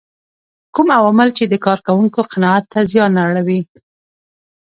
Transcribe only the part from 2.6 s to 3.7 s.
ته زیان اړوي.